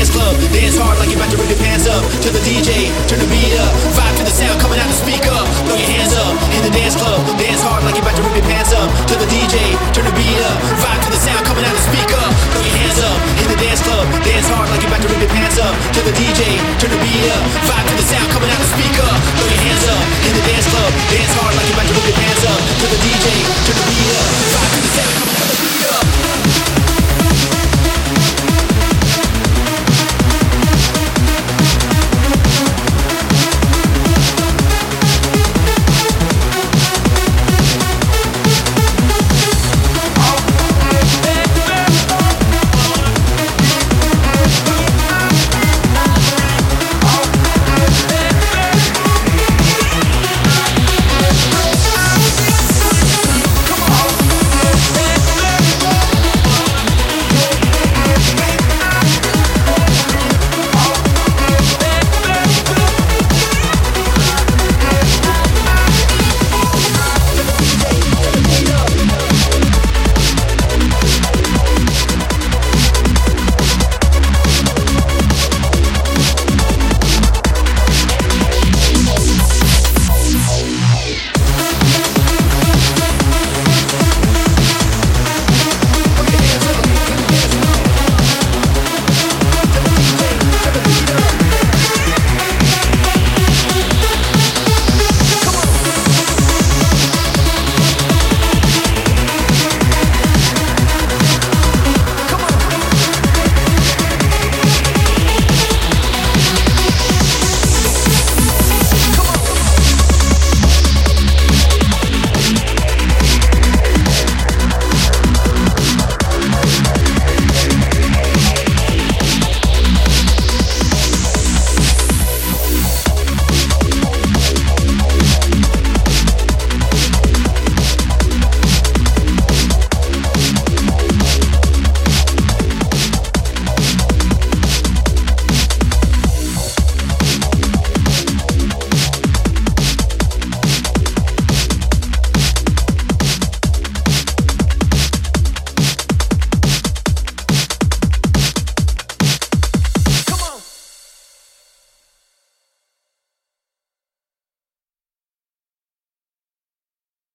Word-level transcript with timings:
dance 0.00 0.16
club. 0.16 0.32
Dance 0.56 0.80
hard 0.80 0.96
like 0.96 1.12
you're 1.12 1.20
about 1.20 1.28
to 1.28 1.36
rip 1.36 1.52
your 1.52 1.60
pants 1.60 1.84
up. 1.84 2.00
To 2.24 2.32
the 2.32 2.40
DJ, 2.40 2.88
turn 3.04 3.20
the 3.20 3.28
beat 3.28 3.52
up. 3.60 3.68
Vibe 3.92 4.16
to 4.16 4.24
the 4.24 4.32
sound 4.32 4.56
coming 4.56 4.80
out 4.80 4.88
to 4.88 4.96
speak 4.96 5.20
up. 5.28 5.44
Throw 5.68 5.76
your 5.76 5.92
hands 5.92 6.16
up 6.16 6.32
in 6.56 6.64
the 6.64 6.72
dance 6.72 6.96
club. 6.96 7.20
Dance 7.36 7.60
hard 7.60 7.84
like 7.84 8.00
you're 8.00 8.06
about 8.08 8.16
to 8.16 8.24
rip 8.24 8.32
your 8.32 8.48
pants 8.48 8.72
up. 8.72 8.88
To 9.12 9.14
the 9.20 9.28
DJ, 9.28 9.60
turn 9.92 10.08
the 10.08 10.14
beat 10.16 10.40
up. 10.40 10.56
Vibe 10.80 11.04
to 11.04 11.08
the 11.12 11.20
sound 11.20 11.44
coming 11.44 11.68
out 11.68 11.76
to 11.76 11.84
speak 11.84 12.10
up. 12.16 12.32
Throw 12.32 12.64
your 12.64 12.76
hands 12.80 13.00
up 13.04 13.18
in 13.44 13.46
the 13.52 13.58
dance 13.60 13.82
club. 13.84 14.04
Dance 14.24 14.48
hard 14.48 14.68
like 14.72 14.80
you're 14.80 14.88
about 14.88 15.04
to 15.04 15.08
rip 15.12 15.20
your 15.20 15.32
pants 15.36 15.58
up. 15.60 15.74
To 15.76 16.00
the 16.00 16.14
DJ, 16.16 16.40
turn 16.80 16.90
the 16.96 17.00
beat 17.04 17.26
up. 17.36 17.44
Vibe 17.68 17.84
to 17.84 17.94
the 18.00 18.06
sound 18.08 18.28
coming 18.32 18.48
out 18.48 18.60
to 18.64 18.68
speak 18.72 18.96
up. 19.04 19.16
Throw 19.36 19.48
your 19.52 19.62
hands 19.68 19.84
up 19.84 20.04
in 20.24 20.32
the 20.32 20.42
dance 20.48 20.68
club. 20.72 20.90
Dance 21.12 21.32
hard 21.36 21.52
like 21.60 21.66
you're 21.68 21.76
about 21.76 21.88
to 21.92 21.94
rip 22.00 22.06
your 22.08 22.16
pants 22.16 22.44
up. 22.48 22.56
To 22.56 22.86
the 22.88 22.98
DJ, 23.04 23.26
turn 23.28 23.44
the 23.44 23.68
beat 23.68 23.76
up. 23.76 23.79